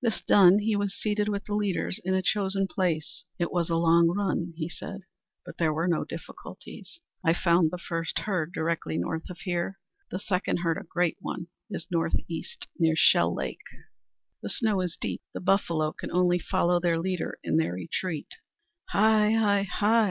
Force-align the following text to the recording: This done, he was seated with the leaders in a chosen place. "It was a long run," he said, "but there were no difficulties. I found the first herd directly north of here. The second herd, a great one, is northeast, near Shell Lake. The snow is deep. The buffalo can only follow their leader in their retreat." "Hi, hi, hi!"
This 0.00 0.22
done, 0.22 0.60
he 0.60 0.76
was 0.76 0.94
seated 0.94 1.28
with 1.28 1.44
the 1.44 1.52
leaders 1.54 2.00
in 2.02 2.14
a 2.14 2.22
chosen 2.22 2.66
place. 2.66 3.24
"It 3.38 3.52
was 3.52 3.68
a 3.68 3.76
long 3.76 4.08
run," 4.08 4.54
he 4.56 4.66
said, 4.66 5.02
"but 5.44 5.58
there 5.58 5.74
were 5.74 5.86
no 5.86 6.06
difficulties. 6.06 7.00
I 7.22 7.34
found 7.34 7.70
the 7.70 7.76
first 7.76 8.20
herd 8.20 8.54
directly 8.54 8.96
north 8.96 9.28
of 9.28 9.40
here. 9.40 9.78
The 10.10 10.20
second 10.20 10.60
herd, 10.60 10.78
a 10.78 10.84
great 10.84 11.18
one, 11.20 11.48
is 11.68 11.86
northeast, 11.90 12.66
near 12.78 12.94
Shell 12.96 13.34
Lake. 13.34 13.60
The 14.40 14.48
snow 14.48 14.80
is 14.80 14.96
deep. 14.98 15.20
The 15.34 15.40
buffalo 15.40 15.92
can 15.92 16.10
only 16.12 16.38
follow 16.38 16.80
their 16.80 16.98
leader 16.98 17.38
in 17.44 17.58
their 17.58 17.74
retreat." 17.74 18.28
"Hi, 18.92 19.32
hi, 19.32 19.64
hi!" 19.64 20.06